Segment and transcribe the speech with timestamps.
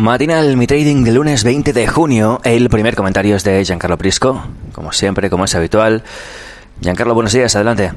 [0.00, 2.38] Matinal Mi Trading del lunes 20 de junio.
[2.44, 4.40] El primer comentario es de Giancarlo Prisco,
[4.72, 6.04] como siempre, como es habitual.
[6.80, 7.90] Giancarlo, buenos días, adelante.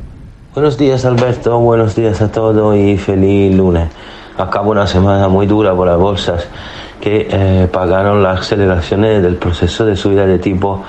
[0.55, 1.59] Buenos días, Alberto.
[1.59, 3.87] Buenos días a todos y feliz lunes.
[4.35, 6.47] Acabo una semana muy dura por las bolsas
[6.99, 10.83] que eh, pagaron las aceleraciones del proceso de subida de tipo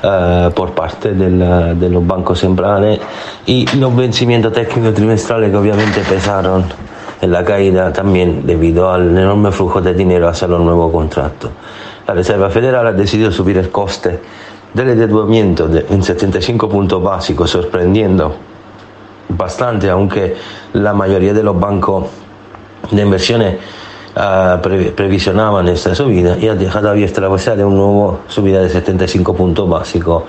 [0.00, 1.40] eh, por parte del,
[1.80, 3.00] de los bancos centrales
[3.46, 6.66] y los vencimientos técnicos trimestrales que obviamente pesaron
[7.22, 11.50] en la caída también debido al enorme flujo de dinero hacia los nuevos contratos.
[12.06, 14.20] La Reserva Federal ha decidido subir el coste
[14.74, 18.34] del endeudamiento en 75 puntos básicos, sorprendiendo
[19.28, 20.34] bastante, aunque
[20.72, 22.06] la mayoría de los bancos
[22.90, 23.56] de inversiones
[24.16, 28.68] uh, previsionaban esta subida y ha dejado abierta la posibilidad de una nueva subida de
[28.68, 30.24] 75 puntos básicos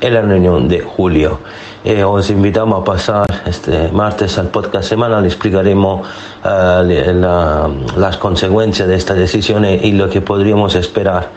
[0.00, 1.40] en la reunión de julio.
[1.84, 6.00] Eh, os invitamos a pasar este martes al podcast semanal, explicaremos
[6.44, 11.28] uh, la, las consecuencias de esta decisión y lo que podríamos esperar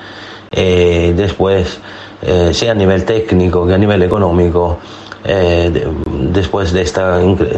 [0.51, 1.79] eh, después,
[2.21, 4.79] eh, sea a nivel técnico que a nivel económico,
[5.23, 5.85] de,
[6.31, 7.51] después de esta incre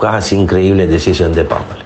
[0.00, 1.82] casi increíble decisión de Powell.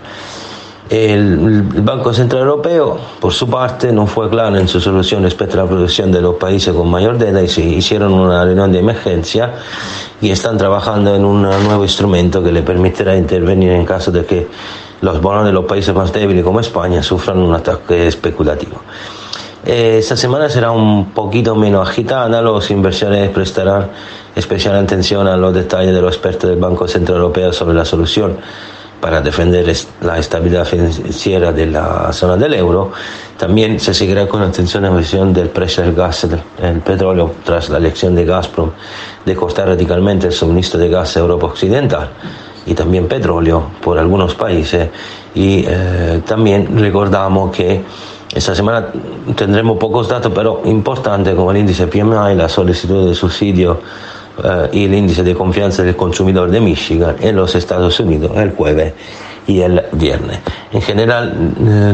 [0.90, 5.62] El Banco Central Europeo, por su parte, no fue claro en su solución respecto a
[5.62, 9.54] la producción de los países con mayor deuda y se hicieron una reunión de emergencia
[10.20, 14.48] y están trabajando en un nuevo instrumento que le permitirá intervenir en caso de que
[15.00, 18.80] los bonos de los países más débiles como España sufran un ataque especulativo.
[19.64, 23.90] Eh, esta semana será un poquito menos agitada, los inversores prestarán
[24.34, 28.38] especial atención a los detalles de los expertos del Banco Central Europeo sobre la solución
[29.00, 32.92] para defender la estabilidad financiera de la zona del euro.
[33.38, 37.78] También se seguirá con atención la evolución del precio del gas, del petróleo, tras la
[37.78, 38.70] elección de Gazprom
[39.24, 42.10] de cortar radicalmente el suministro de gas a Europa Occidental
[42.66, 44.88] y también petróleo por algunos países.
[45.34, 47.82] Y eh, también recordamos que
[48.34, 48.86] esta semana
[49.34, 53.80] tendremos pocos datos, pero importantes como el índice PMI, la solicitud de subsidio
[54.44, 58.50] uh, y el índice de confianza del consumidor de Michigan en los Estados Unidos el
[58.52, 58.94] jueves
[59.46, 60.38] y el viernes.
[60.72, 61.92] En general, eh,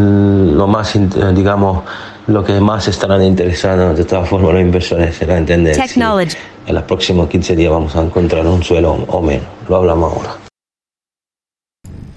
[0.55, 0.99] lo más,
[1.35, 1.85] digamos,
[2.27, 6.83] lo que más estarán interesados de todas formas los inversores será entender si en los
[6.83, 9.47] próximos 15 días vamos a encontrar un suelo o menos.
[9.69, 10.37] Lo hablamos ahora.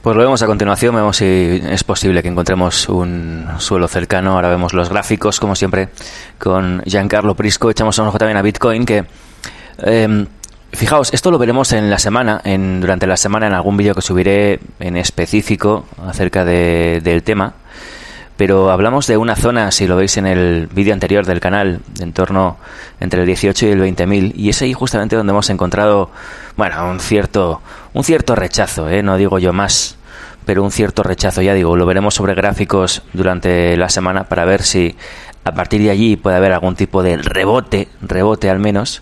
[0.01, 4.31] Pues lo vemos a continuación, vemos si es posible que encontremos un suelo cercano.
[4.33, 5.89] Ahora vemos los gráficos, como siempre,
[6.39, 7.69] con Giancarlo Prisco.
[7.69, 9.03] Echamos un ojo también a Bitcoin, que
[9.83, 10.25] eh,
[10.71, 14.01] fijaos, esto lo veremos en la semana, en, durante la semana, en algún vídeo que
[14.01, 17.53] subiré en específico acerca de, del tema.
[18.37, 22.03] Pero hablamos de una zona, si lo veis en el vídeo anterior del canal, de
[22.05, 22.55] en torno
[23.01, 26.09] entre el 18 y el 20.000, y es ahí justamente donde hemos encontrado,
[26.55, 27.61] bueno, un cierto,
[27.93, 29.03] un cierto rechazo, ¿eh?
[29.03, 29.97] no digo yo más,
[30.45, 34.63] pero un cierto rechazo, ya digo, lo veremos sobre gráficos durante la semana para ver
[34.63, 34.95] si
[35.43, 39.01] a partir de allí puede haber algún tipo de rebote, rebote al menos,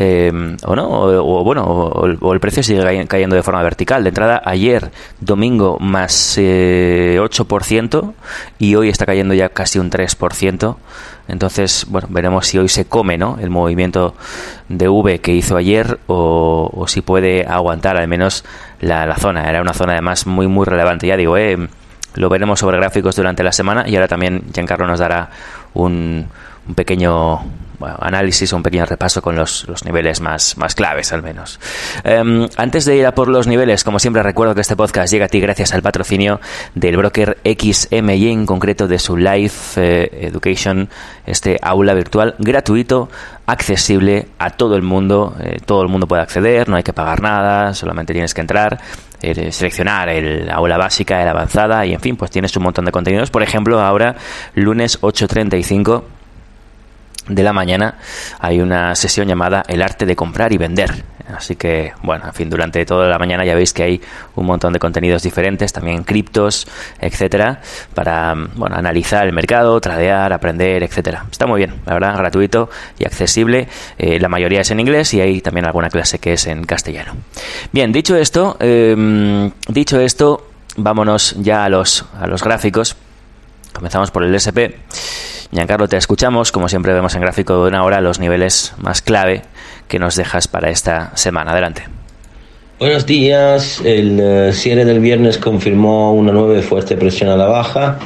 [0.00, 4.04] eh, o no, o, bueno, o, el precio sigue cayendo de forma vertical.
[4.04, 8.14] De entrada, ayer, domingo, más eh, 8%
[8.58, 10.76] y hoy está cayendo ya casi un 3%.
[11.26, 13.38] Entonces, bueno, veremos si hoy se come ¿no?
[13.40, 14.14] el movimiento
[14.68, 18.44] de V que hizo ayer o, si puede aguantar al menos
[18.80, 19.48] la, la, zona.
[19.48, 21.06] Era una zona además muy, muy relevante.
[21.06, 21.68] Ya digo, eh,
[22.14, 25.30] lo veremos sobre gráficos durante la semana y ahora también Giancarlo nos dará
[25.74, 26.26] un,
[26.66, 27.40] un pequeño
[27.78, 31.60] bueno, análisis un pequeño repaso con los, los niveles más, más, claves, al menos.
[32.04, 35.26] Um, antes de ir a por los niveles, como siempre, recuerdo que este podcast llega
[35.26, 36.40] a ti gracias al patrocinio
[36.74, 40.88] del broker XMY, en concreto de su Life eh, Education,
[41.26, 43.08] este aula virtual gratuito,
[43.46, 45.36] accesible a todo el mundo.
[45.40, 48.78] Eh, todo el mundo puede acceder, no hay que pagar nada, solamente tienes que entrar.
[49.20, 52.92] Eh, seleccionar el aula básica, el avanzada y en fin, pues tienes un montón de
[52.92, 53.30] contenidos.
[53.30, 54.14] Por ejemplo, ahora
[54.54, 56.04] lunes 8.35
[57.28, 57.96] de la mañana
[58.38, 61.04] hay una sesión llamada El arte de comprar y vender.
[61.34, 64.00] Así que, bueno, en fin, durante toda la mañana ya veis que hay
[64.34, 66.66] un montón de contenidos diferentes, también criptos,
[66.98, 67.60] etcétera,
[67.94, 71.26] para, bueno, analizar el mercado, tradear, aprender, etcétera.
[71.30, 73.68] Está muy bien, la verdad, gratuito y accesible.
[73.98, 77.12] Eh, la mayoría es en inglés y hay también alguna clase que es en castellano.
[77.72, 82.96] Bien, dicho esto, eh, dicho esto, vámonos ya a los, a los gráficos
[83.78, 84.74] Comenzamos por el SP.
[85.52, 86.52] Giancarlo, te escuchamos.
[86.52, 89.42] Como siempre vemos en gráfico de una hora los niveles más clave
[89.88, 91.52] que nos dejas para esta semana.
[91.52, 91.84] Adelante.
[92.78, 93.80] Buenos días.
[93.84, 97.98] El eh, cierre del viernes confirmó una nueva fuerte presión a la baja.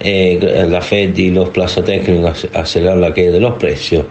[0.00, 4.04] Eh, la Fed y los plazos técnicos aceleraron la caída de los precios.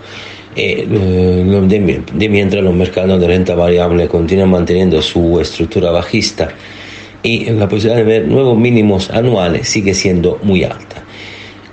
[0.55, 6.47] Eh, de, mientras los mercados de renta variable continúan manteniendo su estructura bajista
[7.21, 10.94] y la posibilidad de ver nuevos mínimos anuales sigue siendo muy alta.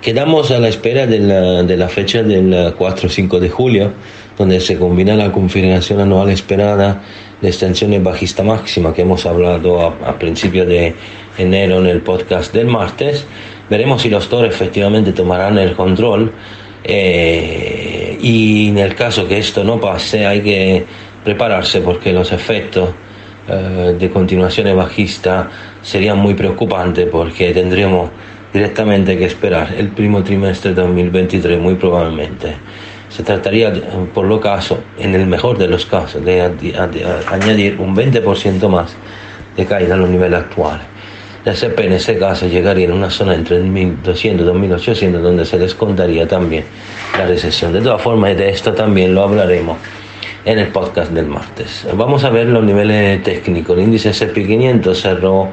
[0.03, 3.93] Quedamos a la espera de la, de la fecha del 4 o 5 de julio,
[4.37, 7.01] donde se combina la confirmación anual esperada
[7.39, 10.93] de extensiones bajista máxima que hemos hablado a, principios de
[11.37, 13.25] enero en el podcast del martes.
[13.69, 16.33] Veremos si los toros efectivamente tomarán el control
[16.83, 20.85] eh, y en el caso que esto no pase hay que
[21.23, 22.89] prepararse porque los efectos
[23.47, 25.49] eh, de continuación bajista
[25.81, 28.09] serían muy preocupantes porque tendríamos
[28.53, 32.55] directamente que esperar el primo trimestre de 2023 muy probablemente.
[33.09, 33.73] Se trataría,
[34.13, 36.41] por lo caso, en el mejor de los casos, de,
[37.31, 38.95] añadir un 20% más
[39.57, 40.85] de caída a los niveles actuales.
[41.45, 45.59] La SP en ese caso llegaría en una zona entre 1.200 y 2.800 donde se
[45.59, 46.63] descontaría también
[47.17, 47.73] la recesión.
[47.73, 49.77] De todas formas, de esto también lo hablaremos
[50.45, 51.85] en el podcast del martes.
[51.95, 53.77] Vamos a ver los niveles técnicos.
[53.77, 55.49] El índice SP500 cerró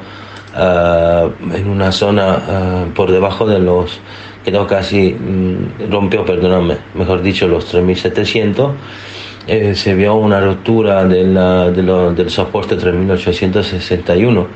[0.55, 3.99] eh, en una zona eh, por debajo de los,
[4.43, 8.71] quedó casi, mm, rompió, perdóname, mejor dicho, los 3700.
[9.47, 14.47] Eh, se vio una ruptura de del soporte 3861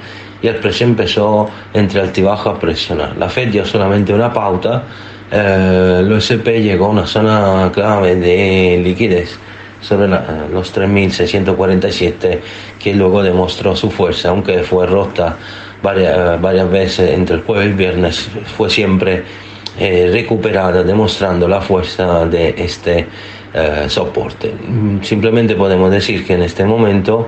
[0.41, 3.17] y el precio empezó entre altibajo a presionar.
[3.17, 4.83] La Fed dio solamente una pauta,
[5.31, 9.39] eh, el OSP llegó a una zona clave de liquidez
[9.87, 12.39] sobre los 3.647
[12.79, 15.37] que luego demostró su fuerza, aunque fue rota
[15.83, 19.23] varias, varias veces entre el jueves y el viernes, fue siempre
[19.77, 23.07] eh, recuperada, demostrando la fuerza de este
[23.53, 24.55] eh, soporte.
[25.01, 27.27] Simplemente podemos decir que en este momento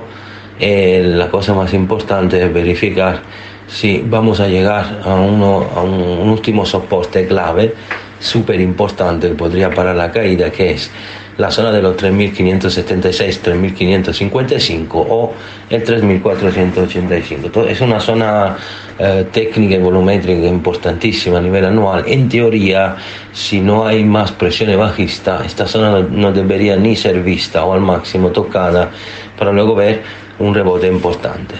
[0.58, 3.20] eh, la cosa más importante es verificar
[3.68, 7.74] si vamos a llegar a, uno, a un último soporte clave
[8.18, 10.90] súper importante que podría parar la caída, que es
[11.38, 15.32] la zona de los 3.576, 3.555 o
[15.70, 17.66] el 3.485.
[17.66, 18.56] Es una zona
[18.98, 22.02] eh, técnica y volumétrica importantísima a nivel anual.
[22.06, 22.96] En teoría,
[23.32, 27.80] si no hay más presión bajista, esta zona no debería ni ser vista o al
[27.80, 28.90] máximo tocada
[29.38, 30.02] para luego ver
[30.40, 31.54] un rebote importante.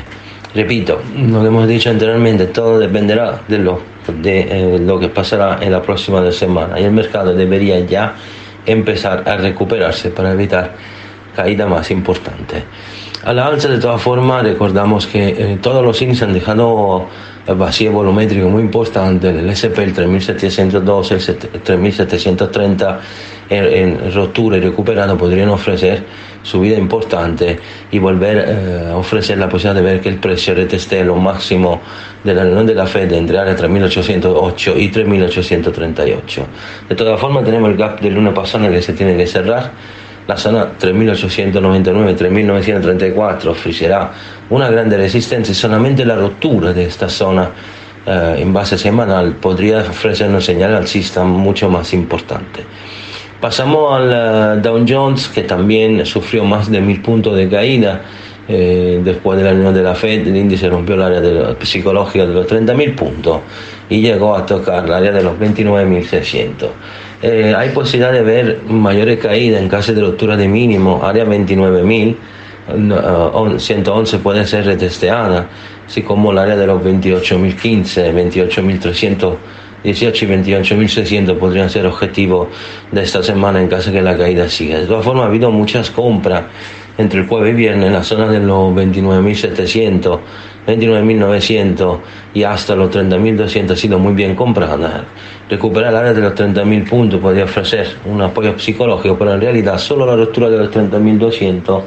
[0.55, 5.59] Repito, lo que hemos dicho anteriormente, todo dependerá de lo, de, eh, lo que pasará
[5.61, 8.17] en la próxima semana y el mercado debería ya
[8.67, 10.75] empezar a recuperarse para evitar
[11.35, 12.65] caída más importante.
[13.25, 17.09] A la alza, de todas formas, recordamos que eh, todos los índices han dejado
[17.55, 23.01] vacío volumétrico muy importante, el SP, el 3702, el 3730
[23.49, 26.05] en, rotura y recuperado podrían ofrecer
[26.43, 27.59] subida importante
[27.91, 31.81] y volver eh, a ofrecer la posibilidad de ver que el precio reteste lo máximo
[32.25, 36.47] de la reunión de la Fed entre área 3808 y 3838.
[36.89, 39.73] De todas formas, tenemos el gap del lunes pasado que se tiene que cerrar
[40.29, 44.13] la zona 3899-3934 ofrecerá
[44.51, 47.49] una grande resistencia y solamente la ruptura de esta zona
[48.05, 52.63] eh, en base semanal podría ofrecer una señal alcista mucho más importante.
[53.41, 58.03] Pasamos al Dow Jones, que también sufrió más de mil puntos de caída.
[58.51, 62.25] Eh, después de la reunión de la Fed, el índice rompió el área de psicológica
[62.25, 63.41] de los 30.000 puntos
[63.91, 66.69] y llegó a tocar el área de los 29.600.
[67.21, 72.17] Eh, hay posibilidad de ver mayores caídas en caso de ruptura de mínimo, área 29.000,
[73.59, 75.47] 111 uh, puede ser retesteada,
[75.87, 78.13] así como el área de los 28.015,
[79.85, 82.49] 28.318 y 28.600 podrían ser objetivos
[82.91, 84.79] de esta semana en caso de que la caída siga.
[84.79, 86.45] De todas formas, ha habido muchas compras
[86.99, 90.19] entre el jueves y viernes en la zona de los 29.700,
[90.67, 91.99] 29.900
[92.35, 95.05] y hasta los 30.200 ha sido muy bien comprada.
[95.49, 99.79] Recuperar el área de los 30.000 puntos podría ofrecer un apoyo psicológico, pero en realidad
[99.79, 101.83] solo la ruptura de los 30.200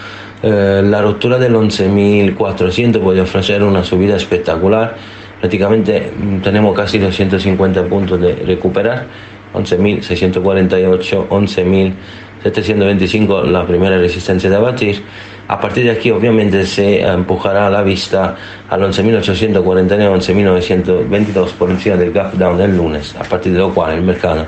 [0.42, 4.96] Eh, la ruptura del 11.400 puede ofrecer una subida espectacular,
[5.38, 9.06] prácticamente mm, tenemos casi 250 puntos de recuperar,
[9.54, 15.00] 11.648, 11.725 la primera resistencia de abatir
[15.48, 18.36] a partir de aquí, obviamente, se empujará la vista
[18.68, 23.94] al 11.849, 11.922 por encima del gap down del lunes, a partir de lo cual
[23.94, 24.46] el mercado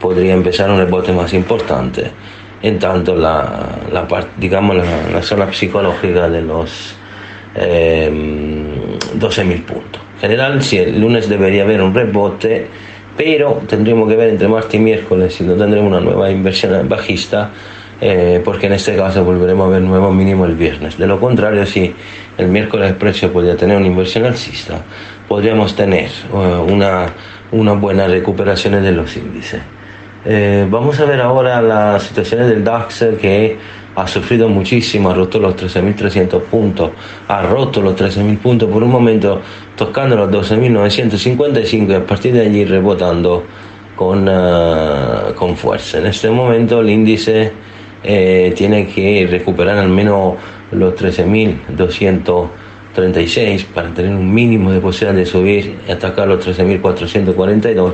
[0.00, 2.10] podría empezar un rebote más importante.
[2.62, 4.06] En tanto, la, la,
[4.36, 6.94] digamos, la, zona psicológica de los
[7.54, 8.10] eh,
[9.18, 10.02] 12.000 puntos.
[10.16, 12.68] En general, sí, el lunes debería haber un rebote,
[13.16, 17.50] pero tendríamos que ver entre martes y miércoles si no tendremos una nueva inversión bajista
[18.00, 20.96] eh, porque en este caso volveremos a ver nuevo mínimo el viernes.
[20.96, 21.94] De lo contrario, si
[22.38, 24.80] el miércoles el precio podría tener una inversión alcista,
[25.28, 27.06] podríamos tener uh, una,
[27.52, 29.60] una buena recuperación de los índices.
[30.24, 33.58] Eh, vamos a ver ahora la situación del DAX que
[33.96, 36.90] ha sufrido muchísimo, ha roto los 13.300 puntos,
[37.28, 39.42] ha roto los 13.000 puntos por un momento,
[39.76, 43.44] tocando los 12.955 y a partir de allí rebotando
[43.96, 45.98] con, uh, con fuerza.
[45.98, 47.52] En este momento el índice
[48.02, 50.34] eh, tiene que recuperar al menos
[50.72, 57.92] los 13.236 para tener un mínimo de posibilidad de subir y atacar los 13.442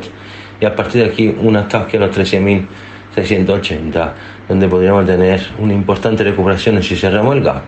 [0.60, 4.12] y a partir de aquí un ataque a los 13.680
[4.48, 7.64] donde podríamos tener una importante recuperación si cerramos el gap.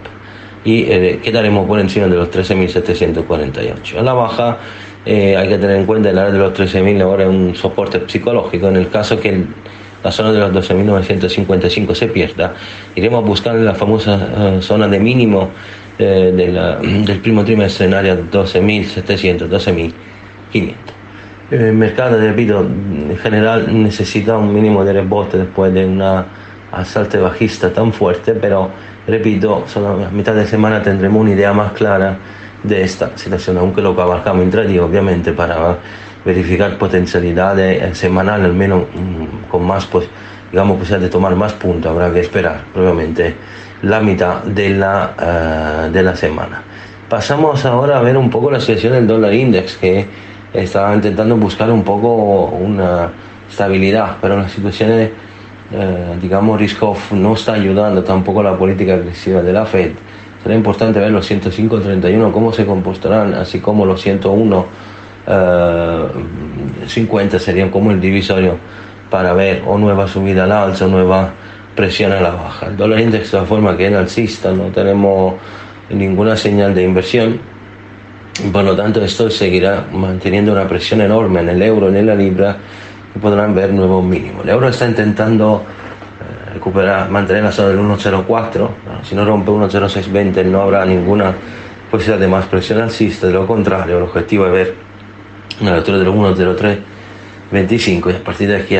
[0.64, 4.58] Y eh, quedaremos por encima de los 13.748 a la baja
[5.06, 8.02] eh, hay que tener en cuenta el área de los 13.000 ahora es un soporte
[8.06, 9.46] psicológico en el caso que el
[10.02, 12.54] la zona de los 12.955 se pierda,
[12.94, 15.50] iremos a buscar la famosa eh, zona de mínimo
[15.98, 16.32] eh,
[17.06, 20.74] del primo trimestre en área 12.700, 12.500.
[21.50, 26.26] El mercado, repito, en general necesita un mínimo de rebote después de una
[26.72, 28.70] asalto bajista tan fuerte, pero
[29.06, 32.18] repito, solo a mitad de semana tendremos una idea más clara
[32.62, 35.78] de esta situación, aunque lo cabalgamos intradía, obviamente, para
[36.28, 40.06] verificar potencialidades eh, semanales, al menos mm, con más, pues,
[40.50, 43.34] digamos, posibilidad de tomar más puntos, habrá que esperar, probablemente,
[43.80, 46.62] la mitad de la, eh, de la semana.
[47.08, 50.06] Pasamos ahora a ver un poco la situación del dólar index, que
[50.52, 53.10] está intentando buscar un poco una
[53.48, 55.10] estabilidad, pero la situación, eh,
[56.20, 59.92] digamos, risk-off no está ayudando tampoco la política agresiva de la Fed.
[60.42, 64.88] Será importante ver los 105.31 cómo se comportarán, así como los 101
[65.28, 68.56] 50 eh, serían como el divisorio
[69.10, 71.30] para ver o nueva subida al alza o nueva
[71.74, 72.66] presión a la baja.
[72.66, 75.34] El dólar index de todas forma que es alcista, no tenemos
[75.90, 77.38] ninguna señal de inversión,
[78.52, 82.56] por lo tanto esto seguirá manteniendo una presión enorme en el euro, en la libra,
[83.14, 84.44] y podrán ver nuevos mínimos.
[84.44, 85.64] El euro está intentando
[86.20, 88.68] eh, recuperar, mantener la zona del 1.04,
[89.02, 91.32] si no rompe 1.0620 no habrá ninguna
[91.90, 94.87] posibilidad de más presión alcista, de lo contrario, el objetivo es ver
[95.60, 98.76] una lectura de los 1.0325 y a partir de aquí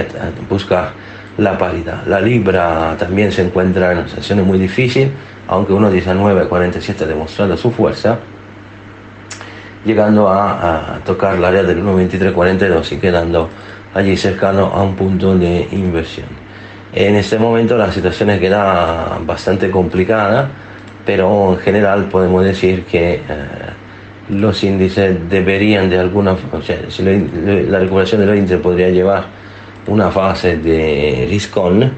[0.49, 0.93] busca
[1.39, 2.05] la paridad.
[2.07, 5.11] La libra también se encuentra en una situación muy difícil,
[5.47, 8.19] aunque 1.1947 ha demostrado su fuerza,
[9.85, 13.49] llegando a, tocar el área del 1.2342 y quedando
[13.95, 16.27] allí cercano a un punto de inversión.
[16.93, 20.49] En este momento la situación queda bastante complicada,
[21.07, 23.23] pero en general podemos decir que eh,
[24.31, 29.25] los índices deberían de alguna o sea, la recuperación de los índices podría llevar
[29.87, 31.91] una fase de risk on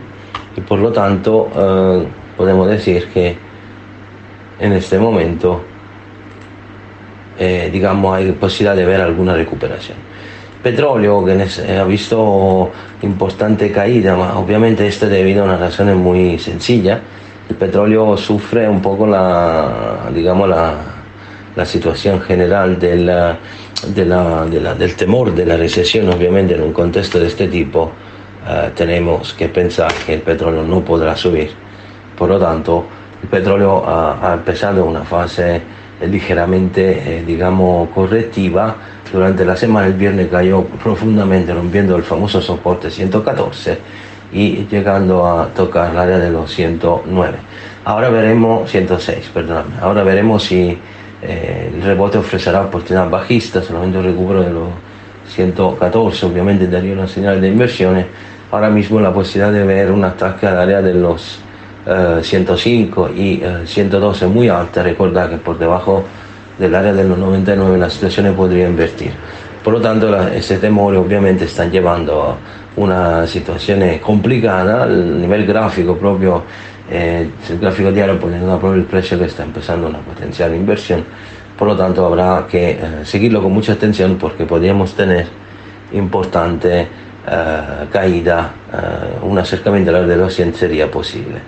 [0.56, 2.06] y por lo tanto eh,
[2.36, 3.36] podemos decir que
[4.60, 5.62] en este momento
[7.38, 9.98] eh, digamos hay posibilidad de ver alguna recuperación.
[10.62, 12.70] Petróleo que eh, ha visto
[13.02, 17.00] importante caída obviamente esto es debido a una razón muy sencilla.
[17.48, 20.89] El petróleo sufre un poco la digamos la
[21.56, 23.38] la situación general de la,
[23.88, 27.90] de la, la, del temor de la recesión, obviamente en un contexto de este tipo,
[28.48, 31.50] eh, tenemos que pensar que el petróleo no podrá subir.
[32.16, 32.86] Por lo tanto,
[33.22, 35.62] el petróleo ha, ha empezado una fase
[36.06, 38.76] ligeramente, digamos, correctiva.
[39.12, 43.78] Durante la semana el viernes cayó profundamente rompiendo el famoso soporte 114
[44.32, 47.38] y llegando a tocar el área de los 109.
[47.84, 50.78] Ahora veremos, 106, perdóname, ahora veremos si
[51.22, 54.68] eh, el rebote ofrecerá oportunidad bajista, solamente un recupero de los
[55.28, 58.06] 114, obviamente daría una señal de inversiones.
[58.50, 61.40] Ahora mismo la posibilidad de ver un ataque al área de los
[62.22, 66.04] 105 y 112 muy alta, recordad que por debajo
[66.58, 69.12] del área de los 99 la situación podría invertir.
[69.64, 72.36] Por lo tanto, ese temor obviamente están llevando a
[72.76, 76.44] una situación complicada, a nivel gráfico proprio,
[76.92, 81.04] eh, el gráfico diario poniendo proprio el precio que está empezando una potencial inversión,
[81.56, 85.26] por lo tanto habrá que eh, seguirlo con mucha atención porque podríamos tener
[85.92, 88.52] importante eh, caída,
[89.22, 91.38] un acercamiento a la de los 100 sería posible.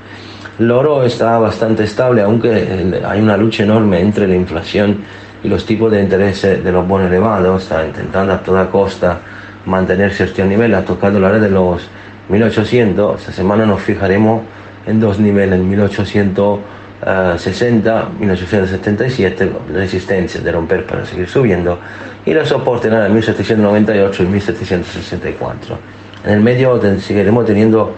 [0.61, 4.99] El oro está bastante estable, aunque hay una lucha enorme entre la inflación
[5.43, 9.19] y los tipos de interés de los bonos elevados, está intentando a toda costa
[9.67, 11.89] mantener cierto nivel, ha tocado la área de los
[12.29, 14.43] 1800, esta semana nos fijaremos
[14.87, 21.79] en dos niveles, 1860, 1877, resistencia de romper para seguir subiendo,
[22.25, 25.79] y la soporte en el 1798 y 1764.
[26.25, 27.95] En el medio seguiremos teniendo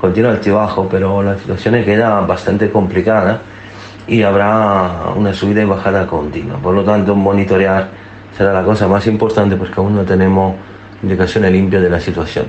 [0.00, 3.40] continuo altibajo, pero la situación queda bastante complicada
[4.06, 6.58] y habrá una subida y bajada continua.
[6.58, 7.88] Por lo tanto, monitorear
[8.36, 10.56] será la cosa más importante porque aún no tenemos
[11.02, 12.46] indicaciones limpias de la situación.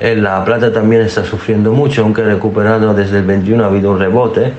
[0.00, 3.98] La plata también está sufriendo mucho, aunque ha recuperado desde el 21, ha habido un
[3.98, 4.50] rebote,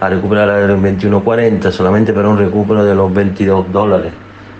[0.00, 4.12] a recuperar el 21.40 solamente para un recupero de los 22 dólares.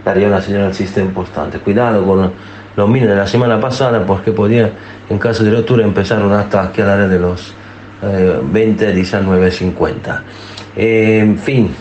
[0.04, 1.58] Daría una señal alcista importante.
[1.58, 2.32] Cuidado con
[2.76, 4.70] los mínimos de la semana pasada porque podía,
[5.10, 7.52] en caso de ruptura, empezar un ataque al área de los
[8.02, 10.22] eh, 20, 19.50.
[10.76, 11.74] Eh, en fin,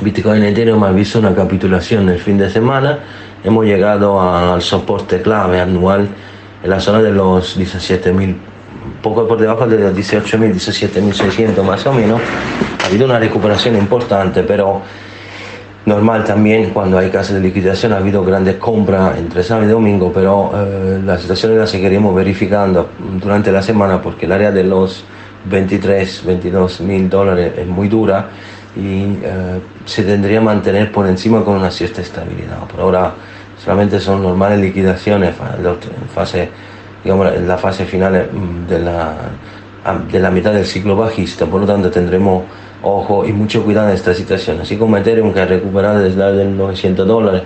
[0.00, 3.00] Bitcoin Ethereum ha visto una capitulación el fin de semana.
[3.44, 6.08] Hemos llegado al soporte clave anual
[6.62, 8.36] en la zona de los 17.000,
[9.02, 12.20] poco por debajo de los 18.000, 17.600 más o menos.
[12.82, 14.82] Ha habido una recuperación importante, pero
[15.86, 17.92] normal también cuando hay casas de liquidación.
[17.92, 22.90] Ha habido grandes compras entre sábado y domingo, pero eh, la situación la seguiremos verificando
[23.20, 25.04] durante la semana porque el área de los
[25.46, 28.28] 23, 22 mil dólares es muy dura
[28.76, 32.58] y eh, se tendría que mantener por encima con una cierta estabilidad.
[32.70, 33.14] Por ahora
[33.62, 36.48] solamente son normales liquidaciones en fase,
[37.04, 39.14] digamos, en la fase final mm, de la,
[40.10, 42.44] de la mitad del ciclo bajista, por lo tanto tendremos
[42.82, 44.60] ojo y mucho cuidado en esta situación.
[44.60, 47.42] Así como Ethereum que ha recuperado desde los 900 dólares,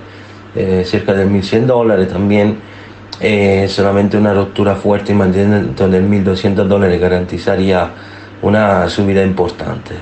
[0.55, 2.59] eh, cerca de 1100 dólares también.
[3.21, 7.89] Eh, solamente una ruptura fuerte y manteniendo en 1200 dólares garantizaría
[8.43, 9.95] una subida importante.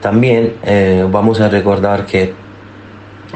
[0.00, 2.32] También eh, vamos a recordar que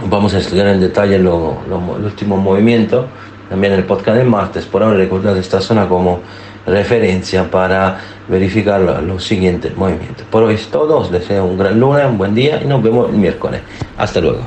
[0.07, 1.57] vamos a estudiar en detalle los
[2.03, 3.07] últimos movimientos,
[3.49, 6.21] también el podcast del martes, por ahora recordar esta zona como
[6.67, 10.25] referencia para verificar los siguientes movimientos.
[10.31, 13.11] Por hoy es todo, os deseo un gran lunes, un buen día y nos vemos
[13.11, 13.61] el miércoles.
[13.97, 14.41] Hasta luego.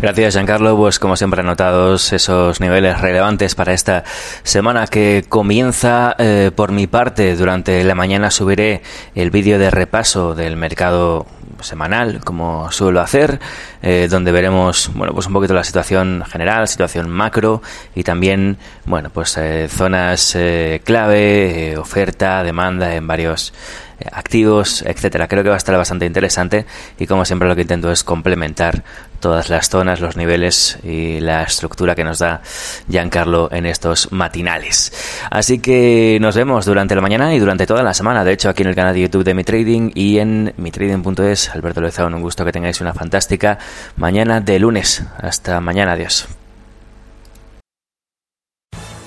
[0.00, 0.76] Gracias, Giancarlo.
[0.76, 4.02] Pues como siempre anotados esos niveles relevantes para esta
[4.42, 7.36] semana que comienza eh, por mi parte.
[7.36, 8.82] Durante la mañana subiré
[9.14, 11.26] el vídeo de repaso del mercado
[11.62, 13.40] semanal, como suelo hacer,
[13.82, 17.62] eh, donde veremos, bueno, pues un poquito la situación general, situación macro
[17.94, 23.52] y también, bueno, pues eh, zonas eh, clave, oferta, demanda en varios
[24.10, 25.28] activos, etcétera.
[25.28, 26.66] Creo que va a estar bastante interesante
[26.98, 28.82] y como siempre lo que intento es complementar
[29.20, 32.42] todas las zonas, los niveles y la estructura que nos da
[32.90, 34.92] Giancarlo en estos matinales.
[35.30, 38.24] Así que nos vemos durante la mañana y durante toda la semana.
[38.24, 41.50] De hecho, aquí en el canal de YouTube de Mi Trading y en mitrading.es.
[41.50, 43.58] Alberto Lezón, un gusto que tengáis una fantástica
[43.96, 45.04] mañana de lunes.
[45.18, 46.41] Hasta mañana, adiós.